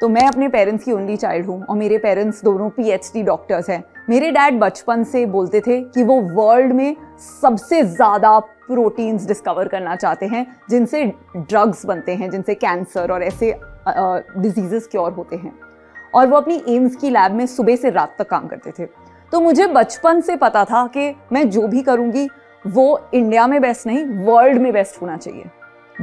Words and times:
तो 0.00 0.08
मैं 0.08 0.26
अपने 0.28 0.48
पेरेंट्स 0.48 0.84
की 0.84 0.92
ओनली 0.92 1.16
चाइल्ड 1.16 1.46
हूँ 1.46 1.62
और 1.64 1.76
मेरे 1.76 1.98
पेरेंट्स 1.98 2.42
दोनों 2.44 2.68
पीएचडी 2.70 3.22
डॉक्टर्स 3.22 3.70
हैं। 3.70 3.82
मेरे 4.10 4.30
डैड 4.30 4.58
बचपन 4.60 5.04
से 5.04 5.24
बोलते 5.26 5.60
थे 5.60 5.80
कि 5.82 6.02
वो 6.02 6.20
वर्ल्ड 6.34 6.72
में 6.72 6.96
सबसे 7.20 7.82
ज़्यादा 7.82 8.38
प्रोटीन्स 8.66 9.26
डिस्कवर 9.26 9.68
करना 9.68 9.96
चाहते 9.96 10.26
हैं, 10.26 10.46
जिनसे 10.70 11.04
ड्रग्स 11.36 11.84
बनते 11.86 12.14
हैं, 12.14 12.30
जिनसे 12.30 12.54
कैंसर 12.54 13.12
और 13.12 13.22
ऐसे 13.22 13.54
डिज़ीज़ 13.88 14.88
क्योर 14.88 15.12
होते 15.12 15.36
हैं। 15.36 15.52
और 16.14 16.26
वो 16.26 16.36
अपनी 16.36 16.62
एम्स 16.68 16.96
की 16.96 17.10
लैब 17.10 17.32
में 17.32 17.46
सुबह 17.46 17.76
से 17.76 17.90
रात 17.90 18.14
तक 18.18 18.28
काम 18.28 18.46
करते 18.48 18.72
थे। 18.78 18.86
तो 19.32 19.40
मुझे 19.40 19.66
बचपन 19.66 20.20
से 20.20 20.36
पता 20.36 20.64
था 20.64 20.86
कि 20.86 21.14
मैं 21.32 21.48
जो 21.50 21.66
भी 21.68 21.82
करूँगी, 21.82 22.28
वो 22.64 23.00
इंडिया 23.14 23.46
में 23.46 23.60
बेस्ट 23.62 23.86
नहीं 23.86 24.04
वर्ल्ड 24.24 24.60
में 24.62 24.72
बेस्ट 24.72 25.02
होना 25.02 25.16
चाहिए। 25.16 25.44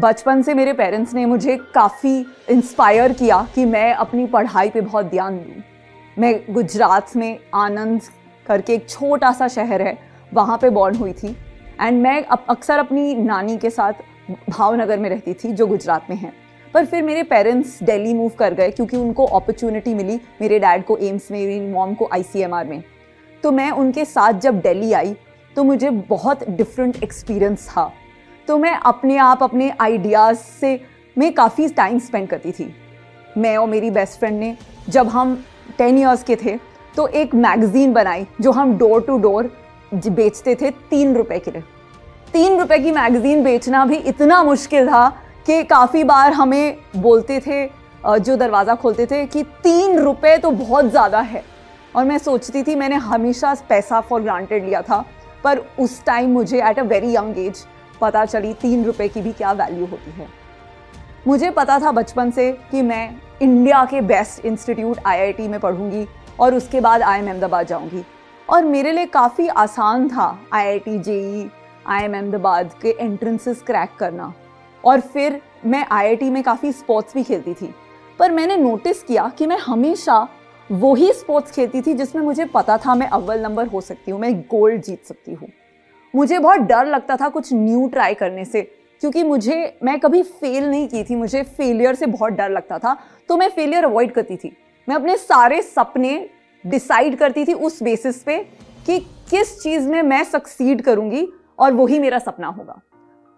बचपन 0.02 0.42
से 0.42 0.54
मेरे 0.54 0.72
पेरेंट्स 0.74 1.14
ने 1.14 1.26
मुझे 1.26 1.56
काफ़ी 1.74 2.14
इंस्पायर 2.50 3.12
किया 3.14 3.42
कि 3.55 3.66
मैं 3.66 3.94
अपनी 3.94 4.26
पढ़ाई 4.28 4.70
पे 4.70 4.82
बहुत 4.82 5.05
ध्यान 5.05 5.38
दूँ। 5.38 5.62
मैं 6.18 6.54
गुजरात 6.54 7.16
में 7.16 7.40
आनंद 7.55 8.02
करके 8.45 8.73
एक 8.73 8.90
छोटा 8.90 9.32
सा 9.32 9.48
शहर 9.48 9.82
है, 9.82 9.98
वहाँ 10.32 10.58
पे 10.58 10.70
बॉर्न 10.70 10.95
हुई 10.95 11.14
थी। 11.14 11.36
एंड 11.82 12.02
मैं 12.02 12.23
अक्सर 12.23 12.80
अपनी 12.80 13.14
नानी 13.16 13.58
के 13.58 13.70
साथ 13.70 13.94
भावनगर 14.50 15.00
में 15.00 15.09
रहती 15.09 15.34
थी, 15.34 15.52
जो 15.52 15.68
गुजरात 15.68 16.09
में 16.09 16.18
है। 16.18 16.34
पर 16.73 16.86
फिर 16.86 17.04
मेरे 17.04 17.23
पेरेंट्स 17.26 17.81
दिल्ली 17.84 18.14
मूव 18.14 18.31
कर 18.40 18.54
गए, 18.54 18.72
क्योंकि 18.72 18.98
उनको 18.98 19.26
अपॉर्चुनिटी 19.26 19.94
मिली 19.94 20.20
मेरे 20.42 20.59
डैड 20.59 20.86
को 20.86 20.98
एम्स 20.98 21.31
में, 21.31 21.40
मेरी 21.40 21.59
मॉम 21.70 21.94
को 21.94 22.09
आईसीएमआर 22.14 22.66
में। 22.66 22.84
तो 23.44 23.52
मैं 23.52 23.72
उनके 23.72 24.06
साथ 24.08 24.40
जब 24.40 24.62
दिल्ली 24.62 24.94
आई 24.94 25.16
तो 25.56 25.64
मुझे 25.64 25.90
बहुत 25.90 26.50
डिफरेंट 26.50 27.04
एक्सपीरियंस 27.04 27.70
था। 27.70 27.92
तो 28.48 28.58
मैं 28.58 28.73
अपने 28.76 29.18
आप, 29.18 29.44
अपने 29.44 29.72
आइडियाज़ 29.81 30.38
से 30.38 30.80
मैं 31.16 31.31
काफ़ी 31.34 31.68
टाइम 31.70 32.00
स्पेंड 32.00 32.27
करती 32.30 32.52
थी। 32.52 32.73
मैं 33.38 33.55
और 33.58 33.67
मेरी 33.67 33.90
बेस्ट 33.91 34.20
फ्रेंड 34.20 34.40
ने 34.40 34.55
जब 34.90 35.08
हम 35.09 35.44
टेन 35.78 35.97
ईयर्स 35.97 36.23
के 36.23 36.36
थे 36.36 36.58
तो 36.95 37.08
एक 37.08 37.36
मैगज़ीन 37.36 37.94
बनाई 37.94 38.25
जो 38.42 38.52
हम 38.52 38.78
डोर 38.78 39.02
टू 39.02 39.17
डोर 39.19 39.52
बेचते 39.94 40.56
थे 40.56 40.72
तीन 40.89 41.16
रुपए 41.16 41.39
के 41.39 41.52
लिए। 41.52 41.62
तीन 42.34 42.59
रुपए 42.59 42.78
की 42.80 42.92
मैगज़ीन 42.92 43.44
बेचना 43.44 43.86
भी 43.86 43.95
इतना 43.97 44.42
मुश्किल 44.44 44.88
था 44.88 45.08
कि 45.45 45.64
काफ़ी 45.66 46.03
बार 46.03 46.34
हमें 46.34 46.78
बोलते 46.97 47.39
थे 47.39 47.66
जो 48.06 48.36
दरवाज़ा 48.36 48.75
खोलते 48.75 49.06
थे 49.06 49.25
कि 49.25 49.44
तीन 49.64 50.00
रुपए 50.00 50.38
तो 50.38 50.52
बहुत 50.52 50.86
ज़्यादा 50.86 51.19
है। 51.22 51.44
और 51.95 52.06
मैं 52.06 52.17
सोचती 52.17 52.64
थी 52.64 52.75
मैंने 52.75 52.95
हमेशा 52.97 53.53
पैसा 53.69 54.00
फॉर 54.02 54.22
ग्रांटेड 54.22 54.66
लिया 54.66 54.81
था, 54.81 55.03
पर 55.44 55.58
उस 55.80 56.03
टाइम 56.06 56.30
मुझे 56.30 56.62
at 56.62 56.80
a 56.80 56.84
very 56.84 57.16
young 57.16 57.38
age 57.38 57.66
पता 58.02 58.25
चली 58.25 58.53
तीन 58.53 58.85
रुपए 58.85 59.07
की 59.07 59.21
भी 59.21 59.31
क्या 59.31 59.52
वैल्यू 59.52 59.85
होती 59.85 60.11
है। 60.11 60.27
मुझे 61.27 61.49
पता 61.52 61.80
था 61.80 61.91
बचपन 61.91 62.31
से 62.31 62.52
कि 62.71 62.81
मैं 62.81 63.21
इंडिया 63.41 63.83
के 63.85 64.02
बेस्ट 64.02 64.45
इंस्टीट्यूट 64.45 64.99
आईआईटी 65.05 65.47
में 65.47 65.59
पढ़ूँगी 65.59 66.07
और 66.39 66.55
उसके 66.55 66.79
बाद 66.79 67.02
आई 67.02 67.19
एम 67.19 67.27
अहमदाबाद 67.27 67.67
जाऊँगी। 67.67 68.03
और 68.49 68.63
मेरे 68.66 68.91
लिए 68.91 69.05
काफ़ी 69.05 69.47
आसान 69.47 70.07
था 70.09 70.27
I 70.53 70.61
I 70.61 70.67
IIT 70.67 70.97
JEE 70.99 71.49
I 71.88 72.03
M 72.03 72.13
Ahmedabad 72.13 72.73
के 72.81 72.95
एंट्रेंसेस 72.99 73.61
क्रैक 73.61 73.95
करना। 73.99 74.33
और 74.83 74.99
फिर 74.99 75.41
मैं 75.66 75.85
आईआईटी 75.91 76.29
में 76.29 76.41
काफ़ी 76.44 76.72
स्पोर्ट्स 76.72 77.13
भी 77.13 77.23
खेलती 77.23 77.53
थी। 77.53 77.73
पर 78.19 78.31
मैंने 78.31 78.57
नोटिस 78.57 79.03
किया 79.03 79.31
कि 79.38 79.45
मैं 79.47 79.57
हमेशा 79.57 80.27
वही 80.69 81.11
स्पोर्ट्स 81.13 81.52
खेलती 81.52 81.81
थी 81.81 81.94
जिसमें 81.94 82.22
मुझे 82.23 82.45
पता 82.45 82.77
था 82.77 82.95
मैं 82.95 83.07
अव्वल 83.07 83.39
नंबर 83.39 83.67
हो 83.67 83.81
सकती 83.81 84.11
हूँ, 84.11 84.19
मैं 84.19 84.41
गोल्ड 84.41 84.81
जीत 84.81 85.05
सकती 85.05 85.33
हूँ। 85.33 85.49
मुझे 86.14 86.40
बहुत 86.40 86.59
डर 86.62 86.86
लगता 86.86 87.16
था 87.16 87.28
कुछ 87.30 87.54
न्यू 87.54 87.88
ट्राई 87.88 88.14
करने 88.14 88.45
से, 88.45 88.62
क्योंकि 89.02 89.23
मुझे, 89.23 89.78
मैं 89.84 90.00
कभी 90.00 90.22
फेल 90.23 90.70
नहीं 90.70 90.88
की 90.88 91.03
थी, 91.03 91.16
मुझे 91.16 91.44
फेलियर 91.44 91.95
से 91.95 92.06
बहुत 92.08 92.34
डर 92.34 92.50
लगता 92.50 92.78
था 92.80 92.98
तो 93.30 93.38
मैं 93.38 93.50
फेलियर 93.50 93.86
अवॉइड 93.86 94.12
करती 94.12 94.38
थी। 94.38 94.56
मैं 94.88 94.95
अपने 94.95 95.18
सारे 95.18 95.62
सपने 95.62 96.30
डिसाइड 96.66 97.18
करती 97.18 97.45
थी 97.45 97.53
उस 97.53 97.81
बेसिस 97.84 98.22
पे 98.23 98.38
कि 98.86 99.00
किस 99.30 99.62
चीज़ 99.62 99.88
में 99.90 100.02
मैं 100.03 100.24
सक्सीड 100.24 100.81
करूँगी 100.81 101.28
और 101.59 101.74
वही 101.74 102.00
मेरा 102.00 102.19
सपना 102.19 102.47
होगा। 102.47 102.80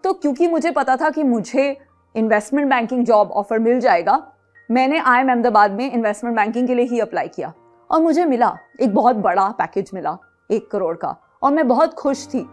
तो 0.04 0.12
क्योंकि 0.12 0.46
मुझे 0.46 0.70
पता 0.70 0.96
था 0.96 1.10
कि 1.10 1.22
मुझे 1.22 1.76
इन्वेस्टमेंट 2.14 2.68
बैंकिंग 2.70 3.04
जॉब 3.04 3.30
ऑफ़र 3.30 3.58
मिल 3.58 3.80
जाएगा, 3.80 4.22
मैंने 4.68 4.98
आई 4.98 5.20
एम 5.20 5.28
अहमदाबाद 5.28 5.72
में 5.72 5.90
इन्वेस्टमेंट 5.92 6.36
बैंकिंग 6.36 6.66
के 6.68 6.74
लिए 6.74 6.86
ही 6.86 7.00
अप्लाई 7.00 7.28
किया 7.28 7.52
और 7.90 8.02
मुझे 8.02 8.24
मिला, 8.24 8.56
एक 8.80 8.94
बहुत 8.94 9.16
बड़ा 9.16 9.48
पैकेज 9.50 9.90
मिला, 9.94 10.16
एक 10.50 10.70
करोड़ 10.70 10.96
का। 10.96 11.16
और 11.42 11.52
मैं 11.52 11.66
बहुत 11.68 11.94
खुश 11.94 12.26
थी 12.26 12.46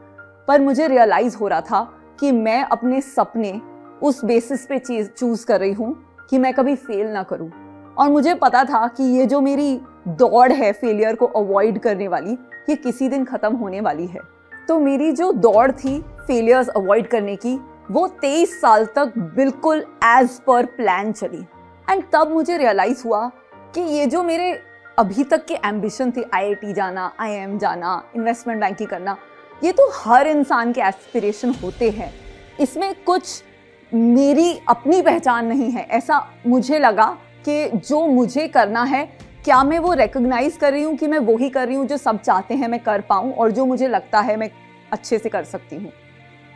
पर 0.47 0.61
मुझे 0.61 0.87
रियलाइज़ 0.87 1.37
हो 1.37 1.47
रहा 1.47 1.61
था 1.61 1.81
कि 2.19 2.31
मैं 2.31 2.63
अपने 2.63 3.01
सपने 3.01 3.59
उस 4.01 4.23
बेसिस 4.25 4.65
पे 4.65 4.79
चीज़ 4.79 5.09
चूज़ 5.09 5.45
कर 5.45 5.59
रही 5.59 5.73
हूँ 5.73 5.95
कि 6.29 6.37
मैं 6.37 6.53
कभी 6.53 6.75
फेल 6.75 7.07
ना 7.07 7.23
करूँ। 7.23 7.49
और 7.97 8.09
मुझे 8.09 8.33
पता 8.33 8.63
था 8.63 8.87
कि 8.87 9.03
ये 9.17 9.25
जो 9.25 9.41
मेरी 9.41 9.79
दौड़ 10.09 10.51
है 10.51 10.71
फेलियर 10.73 11.15
को 11.15 11.25
अवॉइड 11.25 11.79
करने 11.79 12.07
वाली, 12.07 12.31
ये 12.69 12.75
किसी 12.75 13.09
दिन 13.09 13.25
ख़त्म 13.25 13.55
होने 13.55 13.81
वाली 13.81 14.07
है। 14.07 14.19
तो 14.67 14.79
मेरी 14.79 15.11
जो 15.11 15.31
दौड़ 15.31 15.71
थी 15.71 15.99
फेलियर्स 16.01 16.69
अवॉइड 16.69 17.07
करने 17.07 17.35
की, 17.35 17.59
वो 17.91 18.07
तेईस 18.21 18.59
साल 18.61 18.85
तक 18.85 19.13
बिल्कुल 19.35 19.85
एज 20.05 20.39
पर 20.47 20.65
प्लान 20.67 21.11
चली। 21.11 21.45
एंड 21.87 22.03
तब 22.13 22.31
मुझे 22.31 22.57
रियलाइज़ 22.57 23.03
हुआ 23.05 23.27
कि 23.75 23.81
ये 23.81 24.05
जो 24.05 24.23
मेरे 24.23 24.51
अभी 24.97 25.23
तक 25.23 25.45
के 25.45 25.53
एम्बिशन 25.65 26.11
थे 26.11 26.23
आईआईटी 26.33 26.73
जाना 26.73 27.11
आईएम 27.19 27.57
जाना 27.57 28.01
इन्वेस्टमेंट 28.15 28.59
बैंकिंग 28.61 28.89
करना 28.89 29.17
ये 29.63 29.71
तो 29.71 29.89
हर 29.95 30.27
इंसान 30.27 30.71
के 30.73 30.81
एस्पिरेशन 30.81 31.53
होते 31.53 31.89
हैं। 31.89 32.11
इसमें 32.59 32.93
कुछ 33.03 33.43
मेरी 33.91 34.53
अपनी 34.69 35.01
पहचान 35.01 35.45
नहीं 35.45 35.69
है। 35.71 35.85
ऐसा 35.89 36.19
मुझे 36.47 36.79
लगा 36.79 37.05
कि 37.45 37.67
जो 37.79 38.05
मुझे 38.07 38.47
करना 38.47 38.83
है, 38.83 39.05
क्या 39.45 39.63
मैं 39.63 39.79
वो 39.79 39.93
रिकग्नाइज 39.93 40.57
कर 40.57 40.71
रही 40.71 40.83
हूँ 40.83 40.95
कि 40.97 41.07
मैं 41.07 41.19
वही 41.19 41.49
कर 41.49 41.67
रही 41.67 41.75
हूँ 41.75 41.85
जो 41.87 41.97
सब 41.97 42.21
चाहते 42.21 42.55
हैं 42.55 42.67
मैं 42.67 42.79
कर 42.79 43.01
पाऊँ 43.01 43.33
और 43.33 43.51
जो 43.51 43.65
मुझे 43.65 43.87
लगता 43.87 44.19
है 44.19 44.35
मैं 44.37 44.49
अच्छे 44.91 45.17
से 45.17 45.29
कर 45.29 45.43
सकती 45.43 45.75
हूँ। 45.75 45.91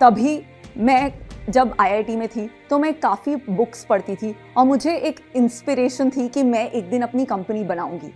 तभी 0.01 0.41
मैं 0.77 1.13
जब 1.49 1.75
आईआईटी 1.79 2.15
में 2.15 2.27
थी 2.27 2.49
तो 2.69 2.79
मैं 2.79 2.93
काफ़ी 2.93 3.35
बुक्स 3.49 3.83
पढ़ती 3.85 4.15
थी 4.15 4.35
और 4.57 4.65
मुझे 4.65 4.95
एक 4.97 5.19
इंस्पिरेशन 5.35 6.09
थी 6.09 6.27
कि 6.27 6.43
मैं 6.43 6.69
एक 6.69 6.89
दिन 6.89 7.01
अपनी 7.01 7.25
कंपनी 7.25 7.63
बनाऊँगी। 7.63 8.11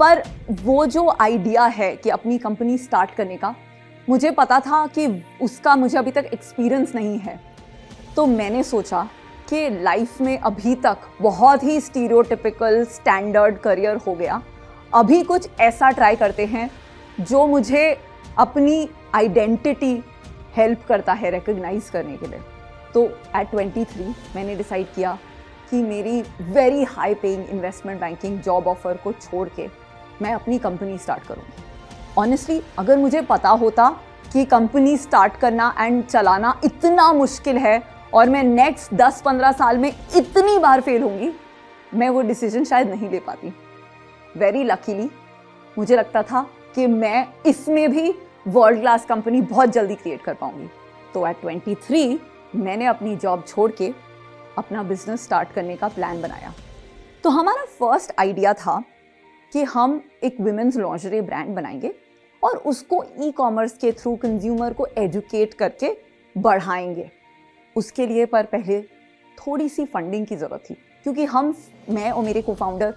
पर 0.00 0.22
वो 0.62 0.84
जो 0.86 1.08
आइडिया 1.20 1.64
है 1.66 1.94
कि 1.96 2.10
अपनी 2.10 2.38
कंपनी 2.38 2.78
स्टार्ट 2.78 3.10
करने 3.10 3.36
का 3.36 3.54
मुझे 4.12 4.30
पता 4.30 4.58
था 4.60 4.86
कि 4.86 5.06
उसका 5.42 5.74
मुझे 5.76 5.96
अभी 5.98 6.10
तक 6.10 6.28
एक्सपीरियंस 6.32 6.94
नहीं 6.94 7.18
है। 7.18 7.38
तो 8.16 8.26
मैंने 8.26 8.62
सोचा 8.62 9.02
कि 9.48 9.68
लाइफ 9.82 10.20
में 10.20 10.38
अभी 10.38 10.74
तक 10.74 11.06
बहुत 11.22 11.62
ही 11.62 11.80
स्टीरियोटिपिकल 11.80 12.84
स्टैंडर्ड 12.86 13.58
करियर 13.58 13.96
हो 13.96 14.14
गया। 14.14 14.40
अभी 14.94 15.22
कुछ 15.22 15.48
ऐसा 15.60 15.90
ट्राई 15.90 16.16
करते 16.16 16.46
हैं 16.46 16.68
जो 17.20 17.46
मुझे 17.46 17.84
अपनी 18.38 18.88
आइडेंटिटी 19.14 19.92
हेल्प 20.56 20.84
करता 20.88 21.12
है 21.12 21.30
रिकग्नाइज 21.30 21.90
करने 21.90 22.16
के 22.16 22.26
लिए। 22.26 22.40
तो 22.94 23.06
एट 23.36 23.54
23 23.54 24.14
मैंने 24.36 24.56
डिसाइड 24.56 24.94
किया 24.94 25.18
कि 25.70 25.82
मेरी 25.82 26.20
very 26.52 26.84
high 26.84 27.14
paying 27.14 27.48
investment 27.48 28.00
banking 28.00 28.40
job 28.40 28.68
offer 28.68 28.96
को 29.04 29.12
छोड़ 29.12 29.48
के 29.56 29.68
मैं 30.22 30.32
अपनी 30.34 30.58
कंपनी 30.58 30.98
स्टार्ट 30.98 31.26
करूँगी। 31.26 31.61
ऑनेस्टली 32.18 32.60
अगर 32.78 32.96
मुझे 32.98 33.20
पता 33.20 33.48
होता 33.48 33.88
कि 34.32 34.44
कंपनी 34.44 34.96
स्टार्ट 34.96 35.36
करना 35.36 35.74
एंड 35.80 36.04
चलाना 36.06 36.60
इतना 36.64 37.12
मुश्किल 37.12 37.58
है 37.58 37.82
और 38.14 38.28
मैं 38.30 38.42
नेक्स्ट 38.42 38.94
10-15 38.94 39.52
साल 39.52 39.78
में 39.78 39.88
इतनी 40.16 40.58
बार 40.58 40.80
फेल 40.80 41.02
होंगी, 41.02 41.32
मैं 41.94 42.08
वो 42.08 42.22
डिसीज़न 42.22 42.64
शायद 42.64 42.88
नहीं 42.88 43.10
ले 43.10 43.18
पाती। 43.18 43.52
वेरी 44.36 44.64
लकीली 44.64 45.10
मुझे 45.78 45.96
लगता 45.96 46.22
था 46.22 46.46
कि 46.74 46.86
मैं 46.86 47.26
इसमें 47.46 47.90
भी 47.90 48.14
वर्ल्ड 48.48 48.80
क्लास 48.80 49.04
कंपनी 49.04 49.40
बहुत 49.40 49.68
जल्दी 49.68 49.94
क्रिएट 49.94 50.22
कर 50.22 50.34
पाऊँगी। 50.34 50.68
तो 51.14 51.26
एट 51.26 51.44
23 51.44 52.18
मैंने 52.54 52.86
अपनी 52.86 53.16
जॉब 53.16 53.44
छोड़ 53.48 53.70
के 53.72 53.92
अपना 54.58 54.82
बिज़नेस 54.82 55.24
स्टार्ट 55.24 55.52
करने 55.52 55.76
का 55.76 55.88
प्लान 55.88 56.22
बनाया। 56.22 56.52
तो 57.24 57.30
हमारा 57.30 57.64
फ़र्स्ट 57.80 58.12
आइडिया 58.18 58.52
था 58.54 58.82
कि 59.52 59.62
हम 59.62 60.00
एक 60.24 60.36
वुमेंस 60.40 60.76
लॉन्जरी 60.76 61.20
ब्रांड 61.20 61.54
बनाएँगे। 61.54 61.94
और 62.42 62.56
उसको 62.56 63.04
ई 63.20 63.30
कॉमर्स 63.30 63.72
के 63.72 63.92
थ्रू 63.92 64.14
कंज्यूमर 64.16 64.72
को 64.72 64.86
एजुकेट 64.98 65.54
करके 65.54 65.96
बढ़ाएँगे। 66.36 67.10
उसके 67.76 68.06
लिए 68.06 68.26
पर 68.26 68.44
पहले 68.44 68.80
थोड़ी 69.38 69.68
सी 69.68 69.84
फंडिंग 69.84 70.26
की 70.26 70.36
ज़रूरत 70.36 70.62
थी, 70.70 70.74
क्योंकि 71.04 71.24
हम, 71.24 71.54
मैं 71.90 72.10
और 72.10 72.24
मेरे 72.24 72.42
को 72.42 72.54
फाउंडर 72.54 72.94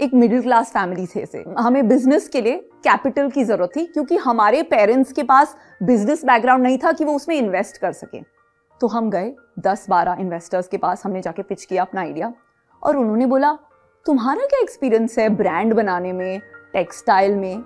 एक 0.00 0.14
मिडिल 0.14 0.42
क्लास 0.42 0.70
फैमिली 0.72 1.06
थे 1.06 1.24
से 1.26 1.44
हमें 1.58 1.88
बिज़नेस 1.88 2.28
के 2.28 2.40
लिए 2.40 2.56
कैपिटल 2.84 3.30
की 3.30 3.44
ज़रूरत 3.44 3.70
थी, 3.76 3.84
क्योंकि 3.84 4.16
हमारे 4.16 4.62
पेरेंट्स 4.62 5.12
के 5.12 5.22
पास 5.22 5.56
बिज़नेस 5.82 6.24
बैकग्राउंड 6.24 6.62
नहीं 6.62 6.78
था 6.78 6.92
कि 6.92 7.04
वो 7.04 7.14
उसमें 7.14 7.36
इन्वेस्ट 7.36 7.76
कर 7.76 7.92
सकें। 7.92 8.22
तो 8.80 8.86
हम 8.86 9.10
गए 9.10 9.32
दस 9.58 9.86
बारह 9.90 10.16
इन्वेस्टर्स 10.20 10.68
के 10.68 10.76
पास 10.76 11.04
हमने 11.04 11.20
जाके 11.20 11.42
पिच 11.42 11.64
किया 11.64 11.82
अपना 11.82 12.00
आइडिया 12.00 12.32
और 12.82 12.96
उन्होंने 12.96 13.26
बोला, 13.26 13.52
तुम्हारा 14.06 14.46
क्या 14.46 14.60
एक्सपीरियंस 14.60 15.18
है 15.18 15.28
ब्रांड 15.28 15.74
बनाने 15.74 16.12
में 16.12 16.40
टेक्सटाइल 16.72 17.34
में? 17.36 17.62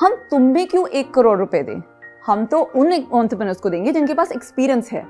हम 0.00 0.14
तुम 0.30 0.52
भी 0.52 0.64
क्यों 0.64 0.86
एक 0.88 1.14
करोड़ 1.14 1.38
रुपए 1.38 1.62
दें? 1.62 1.82
हम 2.26 2.44
तो 2.46 2.58
उन 2.76 2.92
ऑन्टरप्रनर्स 3.12 3.60
को 3.60 3.70
देंगे 3.70 3.92
जिनके 3.92 4.14
पास 4.14 4.32
एक्सपीरियंस 4.32 4.90
है। 4.92 5.06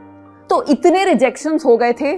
तो 0.50 0.62
इतने 0.62 1.04
रिजेक्शन 1.04 1.58
हो 1.64 1.76
गए 1.76 1.92
थे 1.92 2.16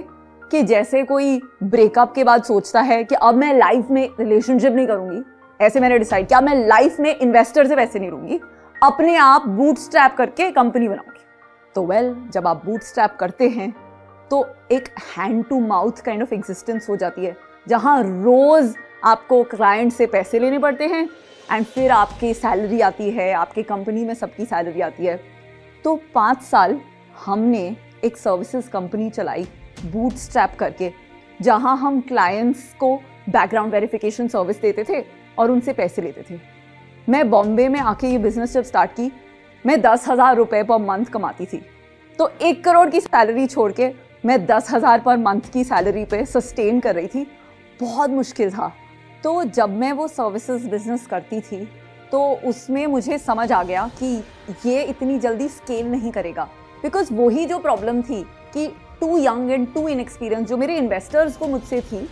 कि 0.51 0.63
जैसे 0.63 1.03
कोई 1.03 1.39
ब्रेकअप 1.63 2.13
के 2.13 2.23
बाद 2.23 2.43
सोचता 2.43 2.81
है 2.81 3.03
कि 3.03 3.15
अब 3.15 3.35
मैं 3.35 3.53
लाइफ 3.53 3.87
में 3.91 4.09
रिलेशनशिप 4.19 4.73
नहीं 4.73 4.87
करूँगी 4.87 5.23
ऐसे 5.61 5.79
मैंने 5.79 5.99
डिसाइड 5.99 6.27
किया 6.27 6.41
मैं 6.41 6.55
लाइफ 6.67 6.99
में 6.99 7.15
इन्वेस्टर 7.15 7.67
से 7.67 7.75
पैसे 7.75 7.99
नहीं 7.99 8.09
लूँगी 8.09 8.39
अपने 8.83 9.15
आप 9.15 9.47
बूट 9.47 9.77
स्ट्रैप 9.77 10.15
करके 10.17 10.51
कंपनी 10.51 10.87
बनाऊँगी। 10.87 11.23
तो 11.75 11.85
वेल 11.85 12.13
well, 12.13 12.31
जब 12.31 12.47
आप 12.47 12.65
बूट 12.65 12.81
स्ट्रैप 12.81 13.15
करते 13.19 13.49
हैं 13.49 13.73
तो 14.29 14.45
एक 14.71 14.87
hand 15.17 15.45
to 15.45 15.59
mouth 15.59 16.01
kind 16.05 16.21
of 16.23 16.33
existence 16.33 16.89
हो 16.89 16.95
जाती 16.95 17.25
है 17.25 17.35
जहाँ 17.67 18.01
रोज 18.03 18.75
आपको 19.03 19.43
क्लाइंट 19.43 19.93
से 19.93 20.05
पैसे 20.05 20.39
लेने 20.39 20.59
पड़ते 20.59 20.87
हैं 20.87 21.09
एंड 21.51 21.65
फिर 21.65 21.91
आपकी 21.91 22.33
सैलरी 22.33 22.79
आती 22.81 23.09
है, 23.11 23.31
आपके 23.33 23.63
कंपनी 23.63 24.05
में 24.05 24.13
सबकी 24.13 24.45
सैलरी 24.45 24.81
आती 24.81 25.05
है। 25.05 25.19
तो 25.85 25.95
पाँच 26.15 26.41
साल 26.41 26.79
हमने 27.25 27.75
एक 28.03 28.17
सर्विसेज़ 28.17 28.69
कंपनी 28.69 29.09
चलाई 29.09 29.47
बूट 29.85 30.13
स्ट्रैप 30.13 30.55
करके, 30.59 30.91
जहाँ 31.39 31.75
हम 31.77 31.99
क्लाइंट्स 32.01 32.73
को 32.79 32.95
बैकग्राउंड 33.29 33.73
वेरिफिकेशन 33.73 34.27
सर्विस 34.27 34.61
देते 34.61 34.83
थे 34.83 35.03
और 35.37 35.51
उनसे 35.51 35.73
पैसे 35.73 36.01
लेते 36.01 36.23
थे। 36.29 36.39
मैं 37.07 37.29
बॉम्बे 37.29 37.67
में 37.67 37.79
आके 37.79 38.07
ये 38.07 38.17
बिज़नेस 38.17 38.53
जब 38.53 38.63
स्टार्ट 38.63 38.91
की, 38.91 39.11
मैं 39.65 39.81
दस 39.81 40.07
हज़ार 40.07 40.35
रुपये 40.35 40.63
पर 40.63 40.77
मंथ 40.79 41.05
कमाती 41.05 41.45
थी। 41.45 41.61
तो 42.19 42.31
एक 42.41 42.63
करोड़ 42.63 42.89
की 42.89 43.01
सैलरी 43.01 43.45
छोड़ 43.47 43.71
के 43.71 43.91
मैं 44.23 44.45
दस 44.45 44.71
हज़ार 44.71 44.99
पर 44.99 45.17
मंथ 45.17 45.51
की 45.53 45.63
सैलरी 45.63 46.05
पे 46.05 46.25
सस्टेन 46.25 46.79
कर 46.79 46.95
रही 46.95 47.07
थी। 47.07 47.25
बहुत 47.79 48.09
मुश्किल 48.09 48.51
था। 48.51 48.71
तो 49.23 49.43
जब 49.43 49.69
मैं 49.69 49.91
वो 49.93 50.07
सर्विसेज़ 50.07 50.67
बिज़नेस 50.69 51.05
करती 51.07 51.39
थी 51.41 51.67
तो 52.11 52.21
उसमें 52.45 52.85
मुझे 52.87 53.17
समझ 53.17 53.51
आ 53.51 53.61
गया 53.63 53.89
कि 53.99 54.15
ये 54.65 54.81
इतनी 54.83 55.17
जल्दी 55.19 55.47
स्केल 55.49 55.85
नहीं 55.87 56.11
करेगा। 56.11 56.43
बिकॉज़ 56.83 57.13
वही 57.13 57.45
जो 57.45 57.59
प्रॉब्लम 57.59 58.01
थी 58.01 58.21
कि 58.53 58.67
too 58.99 59.17
young 59.17 59.51
and 59.51 59.67
too 59.73 59.87
inexperience 59.87 60.47
जो 60.47 60.57
मेरे 60.57 60.77
इन्वेस्टर्स 60.77 61.37
को 61.37 61.47
मुझसे 61.47 61.81
थी, 61.81 62.07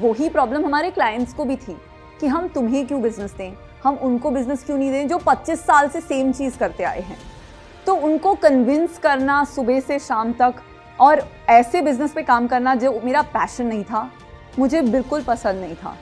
वही 0.00 0.28
प्रॉब्लम 0.28 0.64
हमारे 0.66 0.90
क्लाइंट्स 0.90 1.32
को 1.34 1.44
भी 1.44 1.56
थी 1.56 1.76
कि 2.20 2.26
हम 2.26 2.48
तुम्हें 2.48 2.86
क्यों 2.86 3.00
बिज़नेस 3.02 3.32
दें? 3.32 3.52
हम 3.84 3.94
उनको 3.94 4.30
बिज़नेस 4.30 4.64
क्यों 4.64 4.76
नहीं 4.78 4.90
दें 4.90 5.08
जो 5.08 5.18
25 5.18 5.60
साल 5.60 5.88
से 5.88 6.00
सेम 6.00 6.32
चीज़ 6.32 6.58
करते 6.58 6.84
आए 6.84 7.00
हैं? 7.00 7.16
तो 7.86 7.94
उनको 7.96 8.34
कन्विंस 8.34 8.98
करना 8.98 9.42
सुबह 9.44 9.80
से 9.80 9.98
शाम 9.98 10.32
तक 10.32 10.54
और 11.00 11.22
ऐसे 11.48 11.82
बिज़नेस 11.82 12.12
पे 12.12 12.22
काम 12.22 12.46
करना 12.46 12.74
जो 12.74 13.00
मेरा 13.04 13.22
पैशन 13.22 13.66
नहीं 13.66 13.84
था, 13.84 14.10
मुझे 14.58 14.82
बिल्कुल 14.82 15.22
पसंद 15.22 15.60
नहीं 15.60 15.74
था। 15.74 15.96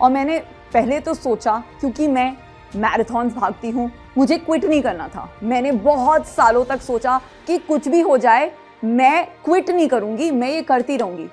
और 0.00 0.10
मैंने 0.10 0.38
पहले 0.74 1.00
तो 1.00 1.14
सोचा, 1.14 1.62
क्योंकि 1.80 2.08
मैं 2.08 2.36
मैराथॉन्स 2.76 3.34
भागती 3.34 3.70
हूँ, 3.70 3.90
मुझे 4.18 4.36
क्विट 4.38 4.64
नहीं 4.64 4.82
करना 4.82 5.08
था। 5.08 5.28
मैंने 5.42 5.72
बहुत 5.72 6.26
सालों 6.26 6.64
तक 6.64 6.80
सोचा 6.80 7.20
कि 7.46 7.58
कुछ 7.58 7.88
भी 7.88 8.00
हो 8.00 8.16
जाए, 8.18 8.50
मैं 8.84 9.26
क्विट 9.44 9.70
नहीं 9.70 9.88
करूँगी, 9.88 10.30
मैं 10.30 10.50
ये 10.50 10.62
करती 10.62 10.96
रहूँगी। 10.96 11.28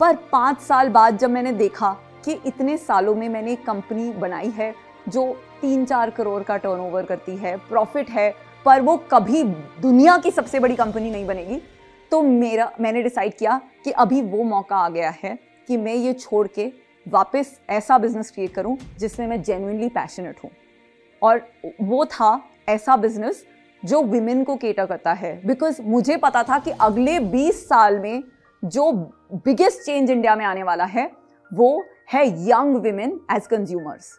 पर 0.00 0.16
पाँच 0.32 0.60
साल 0.60 0.88
बाद 0.88 1.18
जब 1.18 1.30
मैंने 1.30 1.52
देखा 1.52 1.90
कि 2.24 2.38
इतने 2.46 2.76
सालों 2.78 3.14
में 3.14 3.28
मैंने 3.28 3.52
एक 3.52 3.64
कंपनी 3.66 4.10
बनाई 4.12 4.50
है, 4.50 4.74
जो 5.08 5.36
तीन 5.60 5.84
चार 5.84 6.10
करोड़ 6.10 6.42
का 6.42 6.56
टर्नओवर 6.56 7.04
करती 7.04 7.36
है 7.36 7.56
प्रॉफिट 7.58 8.10
है, 8.10 8.30
पर 8.66 8.80
वो 8.80 8.96
कभी 9.10 9.42
दुनिया 9.82 10.16
की 10.18 10.30
सबसे 10.30 10.60
बड़ी 10.60 10.74
कंपनी 10.76 11.10
नहीं 11.10 11.26
बनेगी 11.26 11.60
तो 12.12 12.20
मेरा, 12.22 12.70
मैंने 12.80 13.02
डिसाइड 13.02 13.36
किया 13.38 13.60
कि 13.84 13.90
अभी 13.92 14.20
वो 14.22 14.42
मौका 14.44 14.76
आ 14.76 14.88
गया 14.88 15.12
है 15.22 15.38
कि 15.68 15.76
मैं 15.76 15.94
ये 15.94 16.12
छोड़ 16.12 16.46
के 16.48 16.66
वापस 17.08 17.58
ऐसा 17.70 17.98
बिज़नेस 17.98 18.30
क्रिएट 18.30 18.54
करूँ 18.54 18.76
जिसमें 18.98 19.26
मैं 19.26 19.42
जेन्यनली 19.42 19.88
पैशनेट 19.88 20.42
हूँ। 20.44 20.50
और 21.22 21.42
वो 21.82 22.04
था 22.04 22.40
ऐसा 22.68 22.96
बिज़नेस 22.96 23.44
जो 23.82 24.02
विमेन 24.02 24.44
को 24.44 24.56
केटर 24.56 24.86
करता 24.86 25.12
है। 25.12 25.40
बिकॉज़ 25.46 25.80
मुझे 25.82 26.16
पता 26.16 26.42
था 26.42 26.58
कि 26.58 26.70
अगले 26.70 27.18
20 27.20 27.66
साल 27.68 27.98
में 27.98 28.22
जो 28.62 28.92
बिगेस्ट 29.34 29.82
चेंज 29.82 30.10
इंडिया 30.10 30.36
में 30.36 30.44
आने 30.44 30.62
वाला 30.62 30.84
है, 30.84 31.10
वो 31.50 31.84
है 32.12 32.26
यंग 32.48 32.76
विमेन 32.76 33.20
एज 33.32 33.46
कंज्यूमर्स 33.46 34.12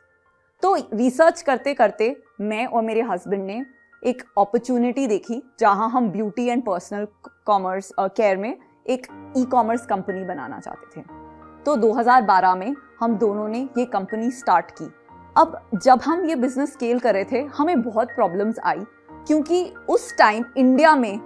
तो 0.63 0.75
रिसर्च 0.93 1.41
करते 1.41 1.73
करते 1.73 2.15
मैं 2.41 2.65
और 2.65 2.83
मेरे 2.83 3.01
हस्बैंड 3.01 3.45
ने 3.45 3.63
एक 4.03 4.23
अपॉर्चुनिटी 4.37 5.07
देखी 5.07 5.41
जहाँ 5.59 5.89
हम 5.89 6.09
beauty 6.11 6.47
and 6.47 6.63
personal 6.63 7.07
commerce 7.45 7.91
care 7.99 8.37
में 8.37 8.55
एक 8.85 9.07
ई 9.37 9.45
कॉमर्स 9.45 9.85
कंपनी 9.85 10.23
बनाना 10.23 10.59
चाहते 10.59 11.01
थे। 11.01 11.28
तो 11.65 11.75
2012 11.75 12.55
में 12.55 12.75
हम 12.99 13.17
दोनों 13.17 13.47
ने 13.47 13.69
ये 13.77 13.85
कंपनी 13.85 14.31
स्टार्ट 14.31 14.71
की। 14.71 14.91
अब 15.37 15.69
जब 15.83 15.99
हम 16.05 16.25
ये 16.25 16.35
बिज़नेस 16.35 16.73
स्केल 16.73 16.99
कर 16.99 17.13
रहे 17.13 17.23
थे, 17.23 17.39
हमें 17.39 17.81
बहुत 17.81 18.07
प्रॉब्लम्स 18.07 18.59
आई, 18.59 18.79
क्योंकि 19.27 19.73
उस 19.89 20.17
टाइम 20.17 20.45
इंडिया 20.57 20.95
में 20.95 21.19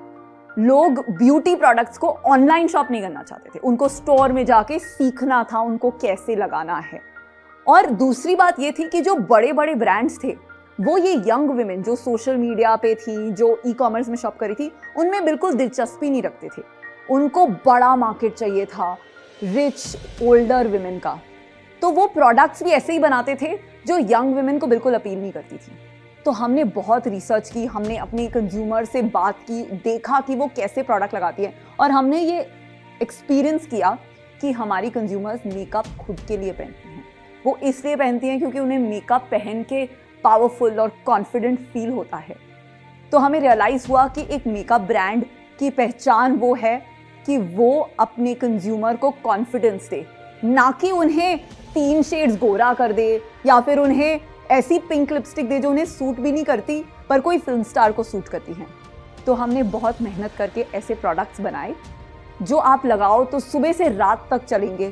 लोग 0.59 0.99
ब्यूटी 1.09 1.55
प्रोडक्ट्स 1.55 1.97
को 1.97 2.07
ऑनलाइन 2.07 2.67
शॉप 2.67 2.87
नहीं 2.91 3.01
करना 3.01 3.23
चाहते 3.23 3.49
थे। 3.55 3.59
उनको 3.59 3.87
स्टोर 3.87 4.31
में 4.31 4.45
जाके 4.45 4.79
सीखना 4.79 5.43
था, 5.43 5.59
उनको 5.59 5.91
कैसे 5.91 6.35
लगाना 6.35 6.75
है। 6.75 7.01
और 7.67 7.85
दूसरी 7.85 8.35
बात 8.35 8.59
ये 8.59 8.71
थी 8.71 8.89
कि 8.89 9.01
जो 9.01 9.15
बड़े 9.15 9.53
बड़े 9.53 9.75
ब्रांड्स 9.75 10.23
थे, 10.23 10.37
वो 10.81 10.97
ये 10.97 11.13
यंग 11.13 11.49
वुमेन 11.49 11.83
जो 11.83 11.95
सोशल 11.95 12.37
मीडिया 12.37 12.75
पे 12.75 12.95
थी, 12.95 13.31
जो 13.31 13.61
ई 13.65 13.73
कॉमर्स 13.73 14.09
में 14.09 14.15
शॉप 14.15 14.37
करी 14.37 14.55
थी, 14.55 14.71
उनमें 14.97 15.25
बिल्कुल 15.25 15.53
दिलचस्पी 15.53 16.09
नहीं 16.09 16.21
रखते 16.21 16.49
थे। 16.57 16.61
उनको 17.09 17.47
बड़ा 17.47 17.95
मार्केट 17.95 18.33
चाहिए 18.33 18.65
था 18.65 18.97
रिच 19.43 19.97
ओल्डर 20.23 20.67
वुमेन 20.67 20.99
का। 20.99 21.19
तो 21.81 21.89
वो 21.89 22.07
प्रोडक्ट्स 22.07 22.63
भी 22.63 22.69
ऐसे 22.69 22.93
ही 22.93 22.99
बनाते 22.99 23.35
थे, 23.35 23.59
जो 23.87 23.97
यंग 23.97 24.35
वुमेन 24.35 24.59
को 24.59 24.67
बिल्कुल 24.67 24.93
अपील 24.93 25.19
नहीं 25.19 25.31
करती 25.31 25.55
थी। 25.55 25.71
तो 26.25 26.31
हमने 26.31 26.63
बहुत 26.63 27.07
रिसर्च 27.07 27.49
की, 27.49 27.65
हमने 27.65 27.97
अपने 27.97 28.27
कंज्यूमर 28.27 28.85
से 28.85 29.01
बात 29.01 29.39
की, 29.39 29.63
देखा 29.63 30.19
कि 30.19 30.35
वो 30.35 30.47
कैसे 30.47 30.83
प्रोडक्ट 30.83 31.15
लगाती 31.15 31.43
है। 31.43 31.53
और 31.79 31.91
हमने 31.91 32.19
ये 32.19 32.49
एक्सपीरियंस 33.01 33.65
किया 33.65 33.97
कि 34.41 34.51
हमारी 34.51 34.89
कंज्यूमर्स 34.89 35.39
मेकअप 35.45 35.85
खुद 35.99 36.19
के 36.19 36.37
लिए 36.37 36.51
पहनती 36.51 36.89
हैं। 36.89 37.05
वो 37.45 37.57
इसलिए 37.63 37.95
पहनती 37.95 38.27
हैं 38.27 38.39
क्योंकि 38.39 38.59
उन्हें 38.59 38.79
मेकअप 38.79 39.27
पहन 39.31 39.63
के 39.63 39.85
पावरफुल 40.23 40.79
और 40.79 40.91
कॉन्फिडेंट 41.05 41.59
फील 41.59 41.89
होता 41.89 42.17
है। 42.17 42.35
तो 43.11 43.17
हमें 43.17 43.39
रियलाइज़ 43.39 43.87
हुआ 43.87 44.07
कि 44.07 44.27
एक 44.29 44.47
मेकअप 44.47 44.81
ब्रांड 44.81 45.25
की 45.59 45.69
पहचान 45.69 46.35
वो 46.35 46.55
है 46.55 46.92
कि 47.25 47.37
वो 47.37 47.89
अपने 47.99 48.33
कंज्यूमर 48.33 48.95
को 48.95 49.11
कॉन्फिडेंस 49.23 49.89
दे। 49.89 50.05
ना 50.43 50.69
कि 50.71 50.91
उन्हें 50.91 51.37
तीन 51.73 52.01
शेड्स 52.01 52.37
गोरा 52.37 52.73
कर 52.73 52.93
दे, 52.93 53.21
या 53.45 53.59
फिर 53.59 53.79
उन्हें 53.79 54.19
ऐसी 54.51 54.79
पिंक 54.79 55.11
लिपस्टिक 55.11 55.49
दे 55.49 55.59
जो 55.59 55.69
उन्हें 55.69 55.85
सूट 55.85 56.19
भी 56.19 56.31
नहीं 56.31 56.43
करती, 56.43 56.83
पर 57.09 57.19
कोई 57.19 57.37
फ़िल्म 57.37 57.63
स्टार 57.63 57.91
को 57.91 58.03
सूट 58.03 58.27
करती 58.27 58.53
हैं। 58.53 58.67
तो 59.25 59.33
हमने 59.33 59.63
बहुत 59.63 60.01
मेहनत 60.01 60.31
करके 60.37 60.65
ऐसे 60.75 60.95
प्रोडक्ट्स 60.95 61.41
बनाए, 61.41 61.75
जो 62.41 62.57
आप 62.57 62.85
लगाओ 62.85 63.23
तो 63.25 63.39
सुबह 63.39 63.71
से 63.71 63.89
रात 63.89 64.27
तक 64.31 64.45
चलेंगे, 64.45 64.91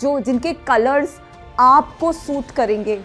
जो 0.00 0.18
जिनके 0.20 0.52
कलर्स 0.52 1.20
आपको 1.60 2.12
सूट 2.12 2.50
करेंगे। 2.50 3.00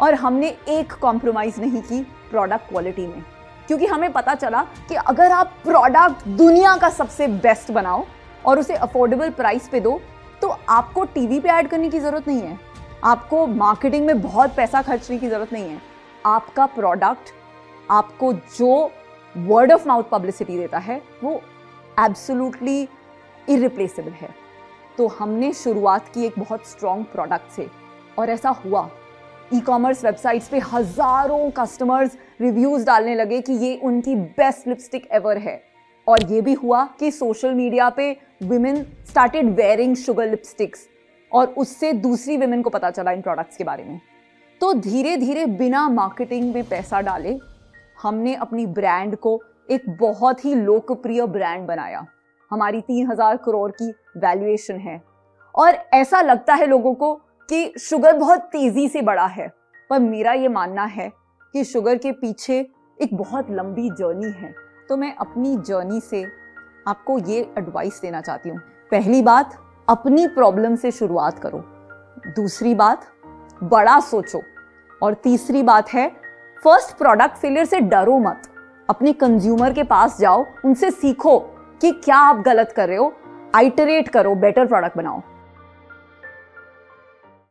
और 0.00 0.14
हमने 0.14 0.48
एक 0.68 0.92
कॉम्प्रोमाइज़ 0.92 1.60
नहीं 1.60 1.80
की 1.82 2.00
प्रोडक्ट 2.30 2.68
क्वालिटी 2.68 3.06
में। 3.06 3.22
क्योंकि 3.68 3.86
हमें 3.86 4.12
पता 4.12 4.34
चला 4.34 4.62
कि 4.88 4.94
अगर 4.94 5.32
आप 5.32 5.54
प्रोडक्ट 5.64 6.26
दुनिया 6.28 6.76
का 6.76 6.88
सबसे 6.90 7.28
बेस्ट 7.28 7.70
बनाओ 7.72 8.04
और 8.44 8.58
उसे 8.58 8.74
अफोर्डेबल 8.76 9.30
प्राइस 9.32 9.68
पे 9.68 9.80
दो 9.80 10.00
तो 10.42 10.48
आपको 10.68 11.04
टीवी 11.04 11.40
पे 11.40 11.48
ऐड 11.48 11.68
करने 11.68 11.90
की 11.90 12.00
ज़रूरत 12.00 12.28
नहीं 12.28 12.40
है। 12.40 12.58
आपको 13.04 13.46
मार्केटिंग 13.46 14.06
में 14.06 14.20
बहुत 14.22 14.54
पैसा 14.56 14.82
खर्चने 14.82 15.18
की 15.18 15.28
ज़रूरत 15.28 15.52
नहीं 15.52 15.68
है। 15.68 15.80
आपका 16.26 16.66
प्रोडक्ट 16.66 17.32
आपको 17.90 18.32
जो 18.32 18.90
वर्ड 19.34 19.72
ऑफ़ 19.72 19.88
माउथ 19.88 20.04
पब्लिसिटी 20.10 20.56
देता 20.58 20.78
है, 20.78 21.00
वो 21.24 21.40
एब्सोल्युटली 22.00 22.88
इरिप्लेसेबल 23.48 24.12
है। 24.12 24.28
तो 24.98 25.06
हमने 25.08 25.52
शुरुआत 25.52 26.08
की 26.14 26.24
एक 26.26 26.38
बहुत 26.38 26.66
स्ट्रॉन्ग 26.66 27.04
प्रोडक्ट 27.04 27.50
से 27.52 27.68
और 28.18 28.30
ऐसा 28.30 28.50
हुआ। 28.64 28.88
ई 29.52 29.60
कॉमर्स 29.60 30.04
वेबसाइट्स 30.04 30.48
पे 30.48 30.58
हज़ारों 30.64 31.50
कस्टमर्स 31.50 32.16
रिव्यूज़ 32.40 32.84
डालने 32.86 33.14
लगे 33.14 33.40
कि 33.40 33.52
ये 33.54 33.76
उनकी 33.84 34.14
बेस्ट 34.14 34.68
लिपस्टिक 34.68 35.08
एवर 35.12 35.38
है। 35.38 35.60
और 36.06 36.22
ये 36.30 36.40
भी 36.40 36.52
हुआ 36.52 36.84
कि 36.98 37.10
सोशल 37.10 37.54
मीडिया 37.54 37.88
पे 37.90 38.10
women 38.42 38.82
started 39.08 39.54
wearing 39.56 39.94
sugar 39.96 40.28
lipsticks 40.30 40.86
और 41.32 41.54
उससे 41.58 41.92
दूसरी 41.92 42.36
वेमेन 42.36 42.62
को 42.62 42.70
पता 42.70 42.90
चला 42.90 43.12
इन 43.12 43.20
प्रोडक्ट्स 43.22 43.56
के 43.56 43.64
बारे 43.64 43.84
में। 43.84 44.00
तो 44.60 44.72
धीरे 44.74 45.16
धीरे 45.16 45.46
बिना 45.46 45.88
मार्केटिंग 45.90 46.52
में 46.54 46.64
पैसा 46.64 47.00
डाले, 47.00 47.36
हमने 47.98 48.34
अपनी 48.36 48.66
ब्रांड 48.68 49.16
को 49.16 49.40
एक 49.70 49.88
बहुत 50.00 50.44
ही 50.44 50.54
लोकप्रिय 50.54 51.26
ब्रांड 51.28 51.66
बनाया। 51.66 52.06
हमारी 52.50 52.80
तीन 52.80 53.10
हज़ार 53.10 53.36
करोड़ 53.36 53.70
की 53.72 53.90
वैल्यूएशन 54.16 54.78
है। 54.78 55.00
और 55.54 55.78
ऐसा 55.94 56.20
लगता 56.20 56.54
है 56.54 56.66
लोगों 56.66 56.94
को 56.94 57.14
कि 57.48 57.72
शुगर 57.80 58.16
बहुत 58.16 58.40
तेज़ी 58.40 58.88
से 58.88 59.02
बढ़ा 59.02 59.26
है, 59.26 59.52
पर 59.90 59.98
मेरा 59.98 60.32
ये 60.32 60.48
मानना 60.48 60.84
है 60.84 61.12
कि 61.52 61.64
शुगर 61.64 61.98
के 61.98 62.12
पीछे 62.12 62.70
एक 63.02 63.14
बहुत 63.14 63.50
लंबी 63.50 63.90
जर्नी 63.90 64.30
है। 64.30 64.54
तो 64.88 64.96
मैं 64.96 65.16
अपनी 65.16 65.56
जर्नी 65.56 66.00
से 66.00 66.26
आपको 66.88 67.18
ये 67.18 67.54
एडवाइस 67.58 68.00
देना 68.02 68.20
चाहती 68.20 68.48
हूँ। 68.48 68.58
पहली 68.90 69.22
बात, 69.22 69.58
अपनी 69.88 70.26
प्रॉब्लम 70.26 70.76
से 70.76 70.90
शुरुआत 70.90 71.38
करो। 71.38 71.58
दूसरी 72.30 72.74
बात, 72.74 73.06
बड़ा 73.62 74.00
सोचो। 74.00 74.42
और 75.02 75.14
तीसरी 75.14 75.62
बात 75.62 75.88
है 75.88 76.08
फ़र्स्ट 76.64 76.98
प्रोडक्ट 76.98 77.36
फेलियर 77.36 77.64
से 77.64 77.80
डरो 77.80 78.18
मत। 78.18 78.42
अपने 78.90 79.12
कंज्यूमर 79.12 79.72
के 79.72 79.82
पास 79.82 80.20
जाओ, 80.20 80.44
उनसे 80.64 80.90
सीखो 80.90 81.38
कि 81.80 81.90
क्या 81.90 82.16
आप 82.16 82.36
गलत 82.36 82.72
कर 82.76 82.88
रहे 82.88 82.96
हो। 82.96 83.12
आइटरेट 83.54 84.08
करो 84.08 84.34
बेटर 84.34 84.66
प्रोडक्ट 84.66 84.96
बनाओ। 84.96 85.22